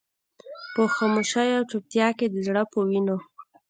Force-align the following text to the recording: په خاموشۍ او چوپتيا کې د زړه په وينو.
په 0.73 0.81
خاموشۍ 0.95 1.49
او 1.57 1.63
چوپتيا 1.71 2.07
کې 2.17 2.25
د 2.29 2.35
زړه 2.47 2.63
په 2.71 2.79
وينو. 2.87 3.17